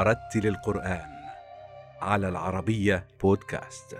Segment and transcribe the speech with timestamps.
[0.00, 1.10] ورتل القرآن
[2.00, 3.96] على العربية بودكاست.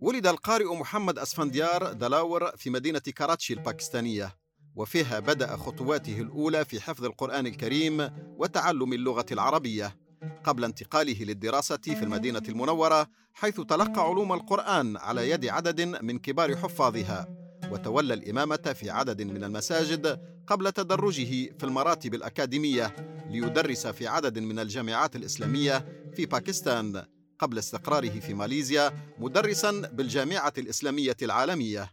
[0.00, 4.36] ولد القارئ محمد أسفنديار دلاور في مدينة كاراتشي الباكستانية
[4.74, 10.01] وفيها بدأ خطواته الأولى في حفظ القرآن الكريم وتعلم اللغة العربية
[10.44, 16.56] قبل انتقاله للدراسة في المدينة المنورة حيث تلقى علوم القرآن على يد عدد من كبار
[16.56, 17.28] حفاظها.
[17.70, 22.96] وتولى الإمامة في عدد من المساجد قبل تدرجه في المراتب الأكاديمية
[23.30, 25.86] ليدرس في عدد من الجامعات الإسلامية
[26.16, 27.04] في باكستان
[27.38, 31.90] قبل استقراره في ماليزيا مدرسا بالجامعة الإسلامية العالمية.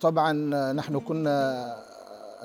[0.00, 0.32] طبعا
[0.72, 1.66] نحن كنا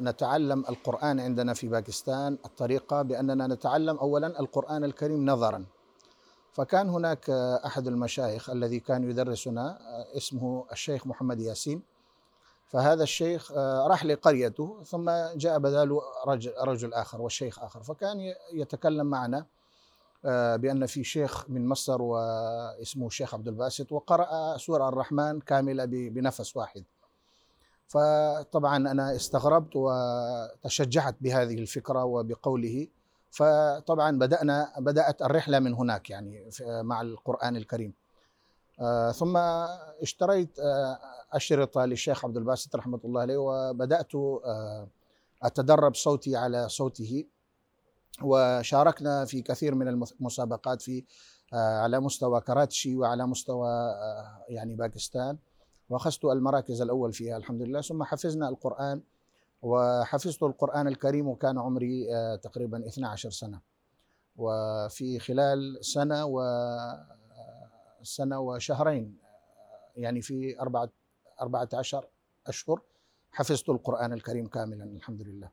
[0.02, 5.66] نتعلم القرآن عندنا في باكستان الطريقة بأننا نتعلم أولا القرآن الكريم نظرا.
[6.52, 7.30] فكان هناك
[7.66, 9.80] أحد المشايخ الذي كان يدرسنا
[10.18, 11.82] اسمه الشيخ محمد ياسين.
[12.68, 13.52] فهذا الشيخ
[13.88, 17.84] راح لقريته ثم جاء بداله رجل, رجل آخر والشيخ آخر.
[17.84, 19.46] فكان يتكلم معنا
[20.56, 26.84] بأن في شيخ من مصر واسمه الشيخ عبد الباسط وقرأ سورة الرحمن كاملة بنفس واحد.
[27.92, 32.88] فطبعا أنا استغربت وتشجعت بهذه الفكرة وبقوله.
[33.32, 37.94] فطبعا بدأنا بدأت الرحلة من هناك يعني مع القرآن الكريم.
[39.16, 39.38] ثم
[40.02, 40.60] اشتريت
[41.34, 44.12] أشرطة للشيخ عبد الباسط رحمة الله عليه وبدأت
[45.44, 47.26] أتدرب صوتي على صوته.
[48.24, 51.04] وشاركنا في كثير من المسابقات في
[51.54, 53.94] على مستوى كراتشي وعلى مستوى
[54.50, 55.38] يعني باكستان.
[55.92, 57.82] وأخذت المراكز الأول فيها الحمد لله.
[57.82, 59.02] ثم حفظنا القرآن
[59.62, 63.60] وحفظت القرآن الكريم وكان عمري تقريبا 12 سنة.
[64.38, 66.42] وفي خلال سنة و
[68.04, 69.18] سنة وشهرين
[69.96, 70.90] يعني في أربعة
[71.42, 72.08] أربعة عشر
[72.48, 72.82] أشهر
[73.32, 75.50] حفظت القرآن الكريم كاملا الحمد لله.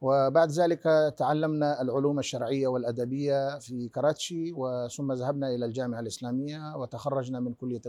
[0.00, 7.54] وبعد ذلك تعلمنا العلوم الشرعية والأدبية في كراتشي وثم ذهبنا إلى الجامعة الإسلامية وتخرجنا من
[7.54, 7.82] كلية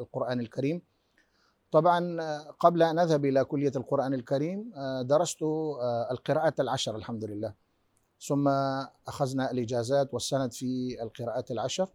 [0.00, 0.82] القرآن الكريم.
[1.70, 2.20] طبعا
[2.50, 4.72] قبل أن أذهب إلى كلية القرآن الكريم
[5.02, 5.42] درست
[6.10, 7.54] القراءات العشر الحمد لله.
[8.20, 8.48] ثم
[9.08, 11.88] أخذنا الإجازات والسند في القراءات العشر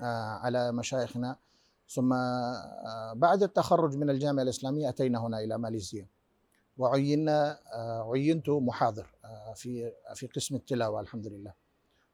[0.00, 1.36] على مشايخنا.
[1.88, 2.10] ثم
[3.14, 6.06] بعد التخرج من الجامعة الإسلامية أتينا هنا إلى ماليزيا.
[6.78, 7.58] وعينا
[8.12, 9.06] عينت محاضر
[9.54, 11.52] في في قسم التلاوة الحمد لله.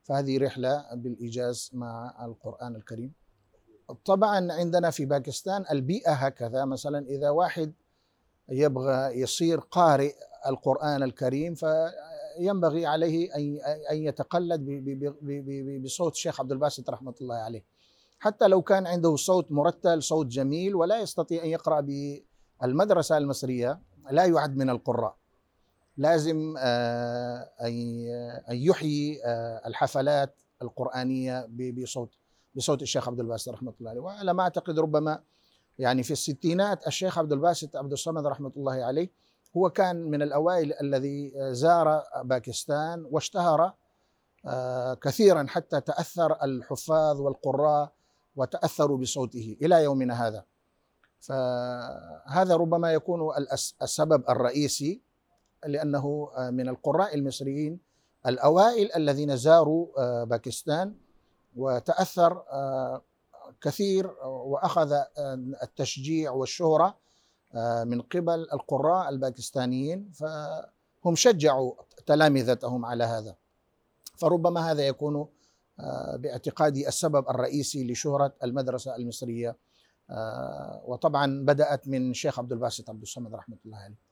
[0.03, 3.13] فهذه رحلة بالايجاز مع القرآن الكريم.
[4.05, 6.65] طبعا عندنا في باكستان البيئة هكذا.
[6.65, 7.73] مثلا إذا واحد
[8.49, 10.13] يبغى يصير قارئ
[10.47, 13.35] القرآن الكريم فينبغي عليه
[13.91, 14.61] أن يتقلد
[15.85, 17.65] بصوت الشيخ عبد الباسط رحمة الله عليه.
[18.19, 21.81] حتى لو كان عنده صوت مرتل صوت جميل ولا يستطيع أن يقرأ
[22.61, 25.17] بالمدرسة المصرية لا يعد من القراء.
[25.97, 26.55] لازم
[28.51, 29.21] أن يحيي
[29.67, 31.49] الحفلات القرآنية
[31.83, 32.15] بصوت
[32.55, 34.01] بصوت الشيخ عبد الباسط رحمة الله عليه.
[34.01, 35.23] وعلى ما أعتقد ربما
[35.79, 39.11] يعني في الستينات الشيخ عبد الباسط عبد الصمد رحمة الله عليه
[39.57, 43.73] هو كان من الأوائل الذي زار باكستان واشتهر
[45.03, 47.93] كثيرا حتى تأثر الحفاظ والقراء
[48.37, 50.45] وتأثروا بصوته إلى يومنا هذا.
[51.21, 53.21] فهذا ربما يكون
[53.83, 55.01] السبب الرئيسي
[55.67, 57.79] لأنه من القراء المصريين
[58.27, 60.95] الأوائل الذين زاروا باكستان
[61.57, 62.43] وتأثر
[63.61, 64.93] كثير وأخذ
[65.63, 66.99] التشجيع والشهرة
[67.85, 71.73] من قبل القراء الباكستانيين فهم شجعوا
[72.07, 73.37] تلامذتهم على هذا.
[74.19, 75.29] فربما هذا يكون
[76.15, 79.57] باعتقادي السبب الرئيسي لشهرة المدرسة المصرية
[80.85, 84.12] وطبعا بدأت من شيخ عبد الباسط عبد الصمد رحمة الله عليه.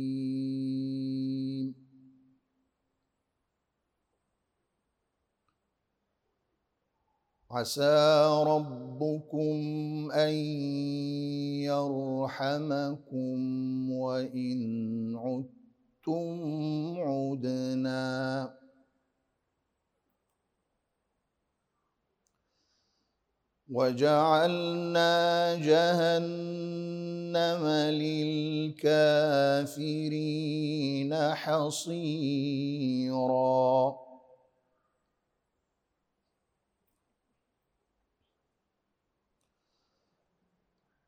[7.51, 9.57] عسى ربكم
[10.11, 10.33] أن
[11.67, 13.37] يرحمكم
[13.91, 14.59] وإن
[15.15, 16.31] عدتم
[16.97, 18.53] عدنا.
[23.69, 25.11] وجعلنا
[25.55, 27.63] جهنم
[28.71, 31.71] للكافرين حصيرا.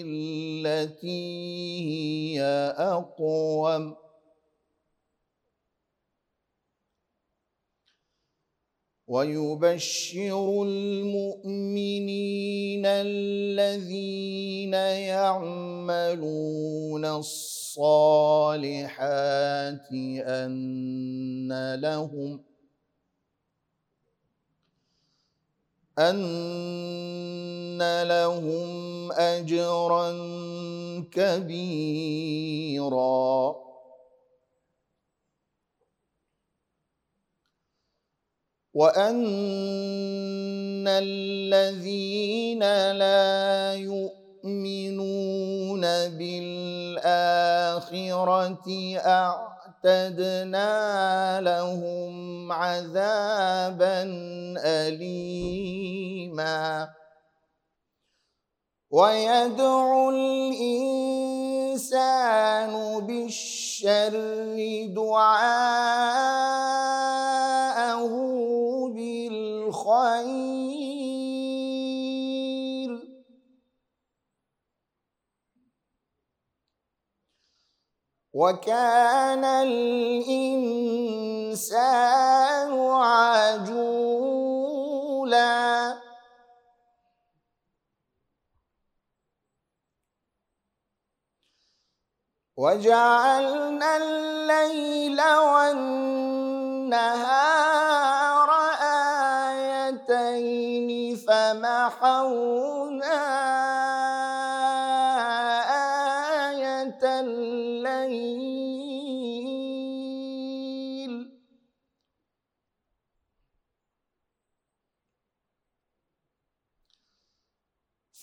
[0.02, 1.20] للتي
[1.88, 2.42] هي
[2.78, 3.96] أقوم
[9.06, 11.66] ويبشر المؤمنين
[12.86, 14.74] الذين
[15.12, 16.24] يعملون
[17.04, 17.63] الصالحات
[20.26, 22.44] أن لهم
[25.98, 30.12] أن لهم أجرا
[31.12, 32.44] كبيرا.
[38.74, 42.60] وأن الذين
[42.92, 44.23] لا يؤمنون
[46.18, 47.38] بالآخرة
[49.06, 50.70] أعتدنا
[51.40, 54.02] لهم عذابا
[54.64, 56.04] أليما.
[58.90, 61.14] ويدعو الإنسان
[63.06, 64.14] بالشر
[64.94, 65.74] دعاءه
[69.28, 70.83] الخير
[78.34, 80.80] وكان الإنسان
[82.90, 84.34] عجولا.
[92.56, 96.54] وجعلنا الليل والنهار
[99.90, 103.14] آيتين فمحونا
[106.50, 107.20] آية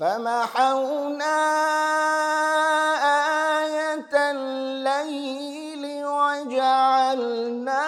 [0.01, 1.38] فمحونا
[3.62, 7.83] آية الليل وجعلنا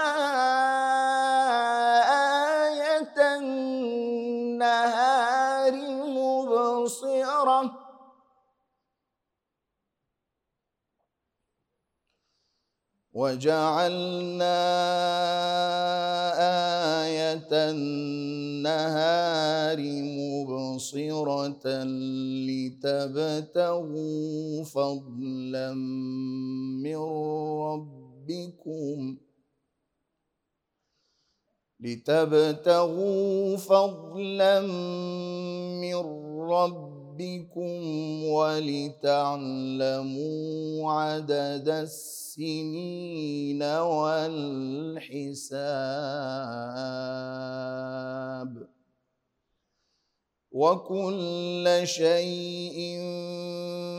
[2.70, 4.94] آية النهار
[6.18, 7.84] مبصرة.
[13.14, 14.54] وجعلنا
[17.72, 19.24] النهار
[20.20, 21.84] مبصرة
[23.44, 25.74] لتبتغوا فضلا
[26.84, 26.98] من
[27.68, 29.18] ربكم.
[31.80, 34.62] لتبتغوا فضلا
[35.82, 35.96] من
[36.40, 36.93] ربكم
[39.04, 39.82] ولتعلموا
[40.92, 44.74] عدد السنين والحساب
[50.52, 53.00] وكل شيء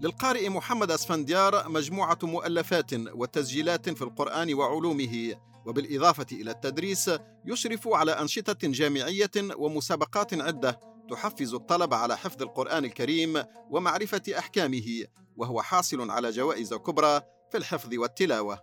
[0.00, 5.34] للقارئ محمد أسفنديار مجموعة مؤلفات وتسجيلات في القرآن وعلومه
[5.66, 7.10] وبالإضافة إلى التدريس
[7.46, 15.04] يشرف على أنشطة جامعية ومسابقات عدة تحفز الطلبة على حفظ القرآن الكريم ومعرفة أحكامه
[15.36, 17.22] وهو حاصل على جوائز كبرى
[17.54, 18.62] في الحفظ والتلاوة.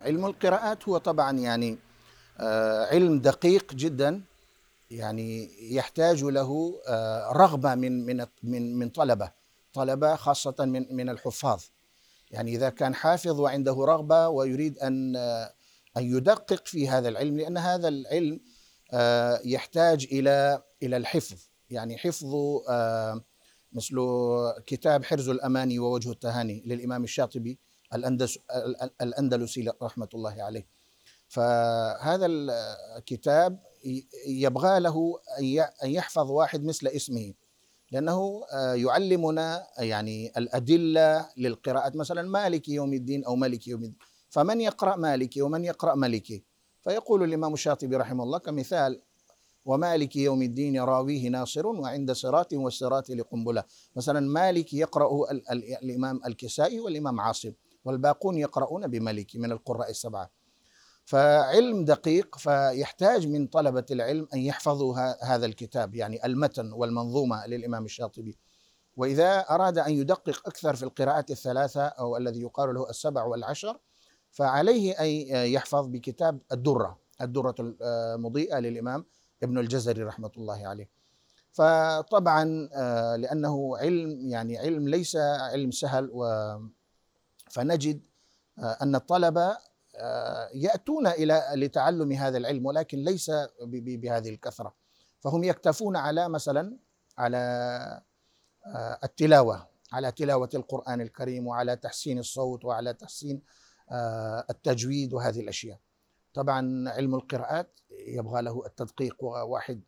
[0.00, 1.78] علم القراءات هو طبعا يعني
[2.40, 4.22] آه، علم دقيق جدا
[4.90, 9.32] يعني يحتاج له آه، رغبة من من من من طلبة
[9.72, 11.62] طلبة خاصة من من الحفاظ.
[12.30, 15.52] يعني إذا كان حافظ وعنده رغبة ويريد أن آه،
[15.96, 18.40] أن يدقق في هذا العلم لأن هذا العلم
[19.44, 21.38] يحتاج إلى إلى الحفظ.
[21.70, 22.34] يعني حفظ
[23.72, 23.96] مثل
[24.66, 27.65] كتاب حرز الأماني ووجه التهاني للإمام الشاطبي
[29.02, 30.66] الأندلسي رحمة الله عليه.
[31.28, 33.58] فهذا الكتاب
[34.26, 35.14] يبغى له
[35.84, 37.34] أن يحفظ واحد مثل اسمه
[37.92, 43.98] لأنه آه، يعلمنا يعني الأدلة للقراءات مثلا مالك يوم الدين أو مالك يوم الدين.
[44.28, 46.44] فمن يقرأ مالكي ومن يقرأ ملكي
[46.82, 49.02] فيقول الإمام الشاطبي رحمه الله كمثال
[49.64, 53.64] ومالك يوم الدين راويه ناصر وعند صراط والصراط لقنبلة.
[53.96, 55.30] مثلا مالك يقرأ
[55.82, 57.52] الإمام الكسائي والإمام عاصم.
[57.86, 60.30] والباقون يقرؤون بملك من القراء السبعة.
[61.04, 68.38] فعلم دقيق فيحتاج من طلبة العلم أن يحفظوا هذا الكتاب يعني المتن والمنظومة للإمام الشاطبي.
[68.96, 73.78] وإذا أراد أن يدقق أكثر في القراءات الثلاثة أو الذي يقال له السبع والعشر
[74.30, 75.06] فعليه أن
[75.46, 79.04] يحفظ بكتاب الدرة الدرة المضيئة للإمام
[79.42, 80.90] ابن الجزري رحمة الله عليه.
[81.52, 86.24] فطبعا آه، لأنه علم يعني علم ليس علم سهل و
[87.50, 88.00] فنجد
[88.58, 89.58] آه، أن الطلبة
[89.96, 93.30] آه، يأتون إلى لتعلم هذا العلم ولكن ليس
[93.62, 94.74] بهذه الكثرة.
[95.20, 96.78] فهم يكتفون على مثلا
[97.18, 98.02] على
[99.04, 103.42] التلاوة على تلاوة القرآن الكريم وعلى تحسين الصوت وعلى تحسين
[104.50, 105.78] التجويد وهذه الأشياء.
[106.34, 109.80] طبعا علم القراءات يبغى له التدقيق وواحد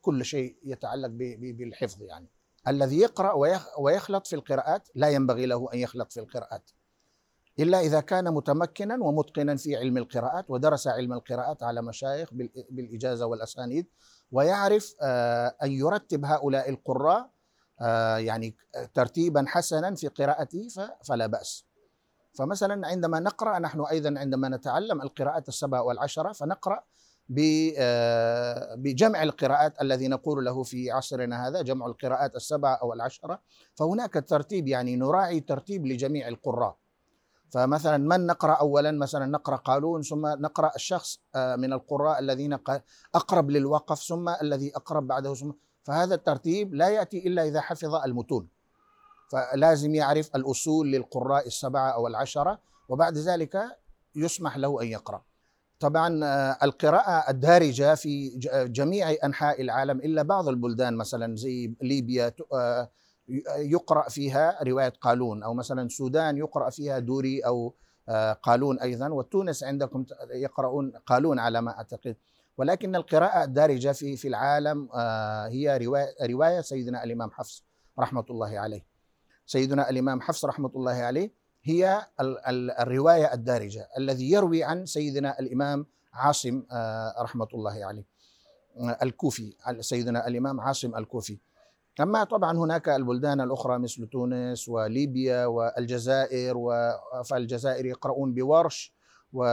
[0.00, 1.08] كل شيء يتعلق
[1.42, 2.28] بالحفظ يعني.
[2.68, 3.32] الذي يقرأ
[3.78, 6.70] ويخلط في القراءات لا ينبغي له أن يخلط في القراءات.
[7.60, 12.28] إلا إذا كان متمكنا ومتقنا في علم القراءات ودرس علم القراءات على مشايخ
[12.70, 13.86] بالإجازة والأسانيد
[14.32, 17.30] ويعرف آه، أن يرتب هؤلاء القراء
[17.80, 18.56] آه، يعني
[18.94, 20.68] ترتيبا حسنا في قراءته
[21.04, 21.64] فلا بأس.
[22.38, 26.84] فمثلا عندما نقرأ نحن أيضا عندما نتعلم القراءات السبع والعشرة فنقرأ
[27.78, 33.42] آه، بجمع القراءات الذي نقول له في عصرنا هذا جمع القراءات السبع أو العشرة.
[33.74, 36.76] فهناك ترتيب يعني نراعي ترتيب لجميع القراء.
[37.50, 42.58] فمثلا من نقرأ أولا؟ مثلا نقرأ قالون ثم نقرأ الشخص آه، من القراء الذين
[43.14, 45.50] أقرب للوقف ثم الذي أقرب بعده ثم
[45.82, 48.48] فهذا الترتيب لا يأتي إلا إذا حفظ المتون.
[49.28, 53.78] فلازم يعرف الأصول للقراء السبعة أو العشرة وبعد ذلك
[54.16, 55.22] يسمح له أن يقرأ.
[55.80, 62.32] طبعا آه، القراءة الدارجة في جميع أنحاء العالم إلا بعض البلدان مثلا زي ليبيا
[63.58, 67.74] يقرأ فيها رواية قالون أو مثلا السودان يقرأ فيها دوري أو
[68.08, 72.16] آه، قالون أيضا وتونس عندكم يقرؤون قالون على ما أعتقد.
[72.58, 74.88] ولكن القراءة الدارجة في في العالم
[75.50, 77.64] هي رواية, رواية سيدنا الإمام حفص
[77.98, 78.84] رحمة الله عليه.
[79.46, 81.30] سيدنا الإمام حفص رحمة الله عليه
[81.62, 82.06] هي
[82.80, 88.04] الرواية الدارجة الذي يروي عن سيدنا الإمام عاصم آه، رحمة الله عليه.
[88.76, 91.38] آه، الكوفي سيدنا الإمام عاصم الكوفي.
[92.00, 96.56] أما طبعا هناك البلدان الأخرى مثل تونس وليبيا والجزائر
[97.24, 98.92] فالجزائر يقرؤون بورش
[99.32, 99.44] و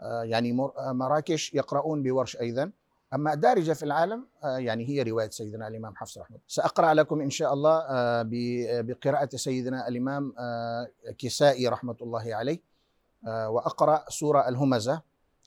[0.00, 2.70] آه، يعني مراكش يقرؤون بورش أيضا.
[3.14, 6.46] أما دارجة في العالم آه، يعني هي رواية سيدنا الإمام حفص رحمه الله.
[6.48, 8.22] سأقرأ لكم إن شاء الله آه،
[8.82, 12.76] بقراءة سيدنا الإمام آه، كسائي رحمة الله عليه
[13.26, 15.02] وأقرأ سورة الهمزة.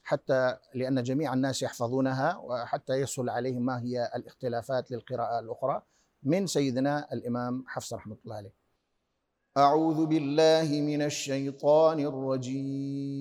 [0.10, 5.82] حتى لأن جميع الناس يحفظونها وحتى يسهل عليهم ما هي الاختلافات للقراءة الأخرى
[6.24, 8.54] من سيدنا الإمام حفص رحمة الله عليه.
[9.58, 13.20] أعوذ بالله من الشيطان الرجيم.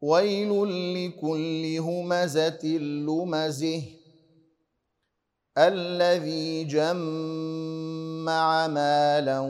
[0.00, 0.50] ويل
[0.94, 2.64] لكل همزة
[3.08, 4.03] لمزه.
[5.58, 9.40] الذي جمع مالا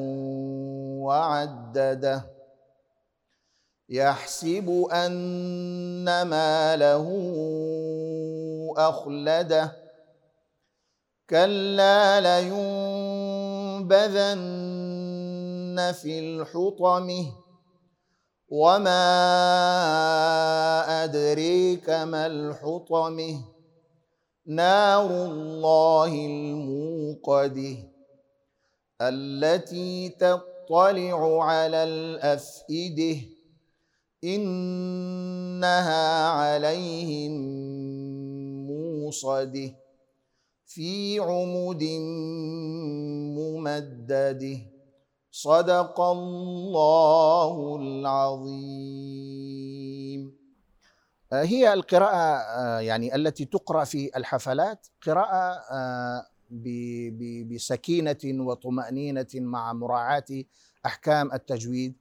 [1.05, 2.25] وعدده.
[3.89, 7.09] يحسب أن ماله
[8.77, 9.73] أخلده.
[11.31, 14.05] كلا لينبذن
[16.03, 17.27] في الحطمه
[18.49, 19.05] وما
[21.05, 23.54] أدريك ما الحطمه
[24.47, 27.77] نار الله الموقده
[29.01, 33.17] التي تطلع على الأفئدة
[34.25, 37.33] إنها عليهم
[38.69, 39.77] موصده
[40.67, 41.83] في عمد
[43.39, 44.59] ممدده.
[45.31, 49.25] صدق الله العظيم.
[51.43, 56.27] هي القراءة آه، يعني التي تقرأ في الحفلات قراءة آه،
[57.51, 60.25] بسكينة وطمأنينة مع مراعاة
[60.87, 61.97] أحكام التجويد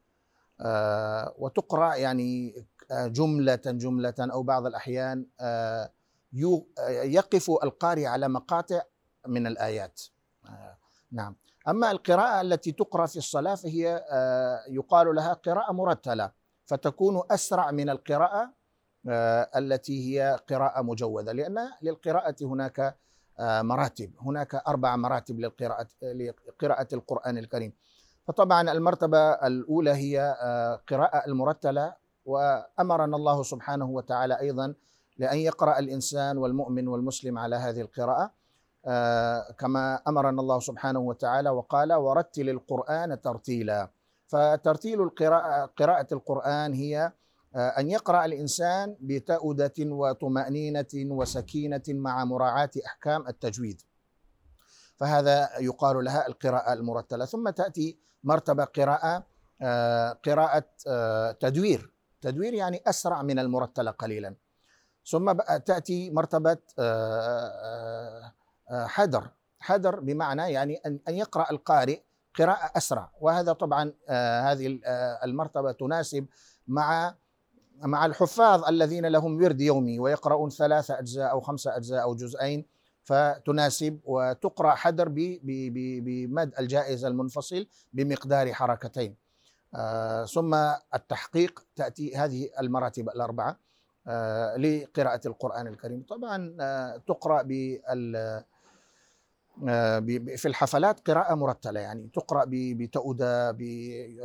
[1.37, 5.25] وتقرأ يعني جملة جملة أو بعض الأحيان
[7.03, 8.81] يقف القارئ على مقاطع
[9.27, 10.01] من الآيات.
[10.45, 10.77] آه،
[11.11, 11.35] نعم.
[11.67, 16.31] أما القراءة التي تقرأ في الصلاة فهي آه، يقال لها قراءة مرتلة
[16.65, 18.53] فتكون أسرع من القراءة آه،
[19.55, 22.95] التي هي قراءة مجودة لأن للقراءة هناك
[23.39, 27.73] مراتب هناك أربع مراتب للقراءة لقراءة القرآن الكريم.
[28.27, 30.35] فطبعا المرتبة الأولى هي
[30.87, 31.93] قراءة المرتلة
[32.25, 34.73] وأمرنا الله سبحانه وتعالى أيضا
[35.17, 38.31] لأن يقرأ الإنسان والمؤمن والمسلم على هذه القراءة.
[38.85, 43.89] آه، كما أمرنا الله سبحانه وتعالى وقال ورتل القرآن ترتيلا
[44.27, 47.13] فترتيل القراءة قراءة القرآن هي آه،
[47.55, 53.81] أن يقرأ الإنسان بتأودة وطمأنينة وسكينة مع مراعاة أحكام التجويد.
[54.97, 57.25] فهذا يقال لها القراءة المرتلة.
[57.25, 59.23] ثم تأتي مرتبة قراءة
[59.61, 61.93] آه، قراءة آه، تدوير.
[62.21, 64.35] تدوير يعني أسرع من المرتلة قليلا.
[65.05, 65.31] ثم
[65.65, 66.57] تأتي مرتبة
[68.69, 69.29] حدر
[69.59, 71.99] حدر بمعنى يعني أن يقرأ القارئ
[72.39, 73.11] قراءة أسرع.
[73.21, 73.93] وهذا طبعا
[74.41, 74.79] هذه
[75.23, 76.25] المرتبة تناسب
[76.67, 77.15] مع
[77.81, 82.65] مع الحفاظ الذين لهم ورد يومي ويقرؤون ثلاثة أجزاء أو خمسة أجزاء أو جزئين
[83.03, 85.09] فتناسب وتقرأ حدر
[85.43, 89.15] بمد الجائزة المنفصل بمقدار حركتين.
[89.75, 90.55] آه ثم
[90.95, 93.57] التحقيق تأتي هذه المراتب الأربعة
[94.07, 96.05] آه لقراءة القرآن الكريم.
[96.09, 98.43] طبعا آه تقرأ بال
[100.37, 103.57] في الحفلات قراءة مرتلة يعني تقرأ بتؤدة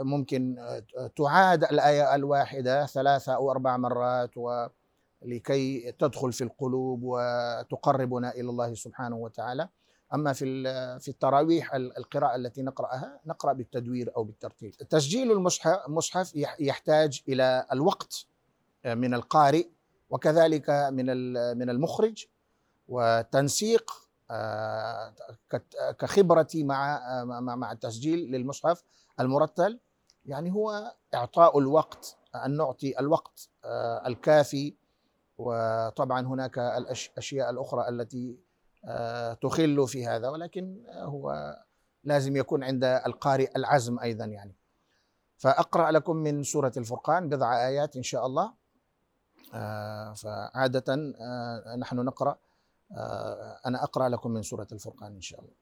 [0.02, 8.50] ممكن آه، تعاد الآية الواحدة ثلاثة أو أربع مرات ولكي تدخل في القلوب وتقربنا إلى
[8.50, 9.68] الله سبحانه وتعالى.
[10.14, 10.64] أما في
[11.00, 18.26] في التراويح القراءة التي نقرأها نقرأ بالتدوير أو بالترتيل تسجيل المصحف يحتاج إلى الوقت
[18.84, 19.66] آه، من القارئ
[20.10, 21.06] وكذلك من
[21.58, 22.26] من المخرج
[22.88, 24.07] وتنسيق آه،
[25.98, 27.00] كخبرتي مع
[27.40, 28.82] مع التسجيل للمصحف
[29.20, 29.80] المرتل
[30.26, 34.74] يعني هو إعطاء الوقت أن نعطي الوقت آه، الكافي.
[35.38, 38.38] وطبعا هناك الاشياء الأخرى التي
[38.84, 41.56] آه، تخل في هذا ولكن هو
[42.04, 44.54] لازم يكون عند القارئ العزم أيضا يعني.
[45.36, 48.52] فأقرأ لكم من سورة الفرقان بضع آيات إن شاء الله.
[50.14, 50.94] فعادة
[51.78, 52.47] نحن نقرأ آه،
[53.66, 55.54] أنا أقرأ لكم من سورة الفرقان إن شاء الله.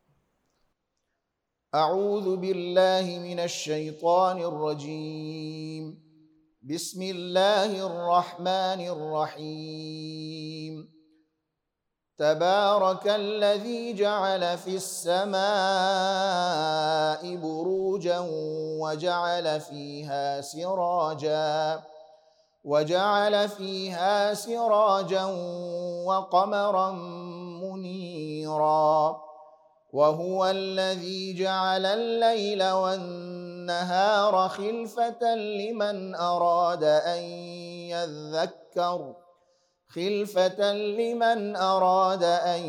[1.74, 6.06] أعوذ بالله من الشيطان الرجيم.
[6.62, 10.96] بسم الله الرحمن الرحيم.
[12.18, 15.36] تبارك الذي جعل في السماء
[17.36, 18.18] بروجا
[18.80, 21.82] وجعل فيها سراجا.
[22.66, 25.24] وجعل فيها سراجا
[26.06, 26.90] وقمرا
[27.62, 29.16] منيرا.
[29.92, 37.22] وهو الذي جعل الليل والنهار خلفة لمن أراد أن
[37.94, 39.14] يذكر
[39.88, 42.62] خلفة لمن أراد أن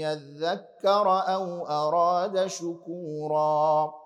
[0.00, 4.05] يذكر أو أراد شكورا.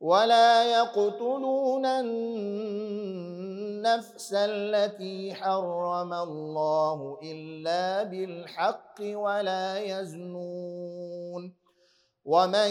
[0.00, 3.14] ولا يقتلون النفس
[4.34, 11.54] التي حرم الله إلا بالحق ولا يزنون.
[12.24, 12.70] ومن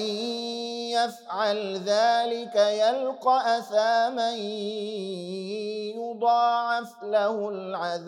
[0.93, 4.35] يفعل ذلك يلقى أثاما
[5.97, 8.07] يضاعف له العذاب.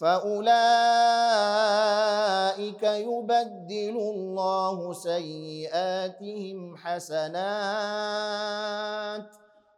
[0.00, 0.52] فأولئك
[2.82, 7.30] يبدل الله سيئاتهم حسنات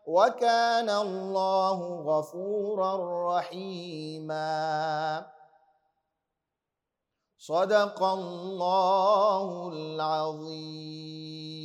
[0.07, 2.93] وكان الله غفورا
[3.39, 5.27] رحيما.
[7.39, 11.62] صدق الله العظيم.